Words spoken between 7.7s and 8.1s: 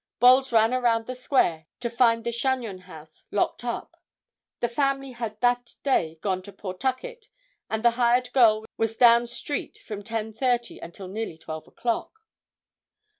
the